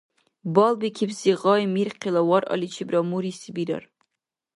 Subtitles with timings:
[0.53, 3.83] Балбикибси гъай мирхъила варъаличибра муриси бирар.